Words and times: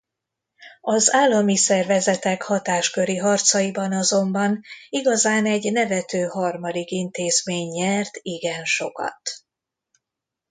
Az 0.81 1.13
állami 1.13 1.55
szervezetek 1.57 2.41
hatásköri 2.41 3.17
harcaiban 3.17 3.93
azonban 3.93 4.61
igazán 4.89 5.45
egy 5.45 5.71
nevető 5.71 6.23
harmadik 6.25 6.89
intézmény 6.91 7.67
nyert 7.69 8.17
igen 8.21 8.63
sokat. 8.63 9.21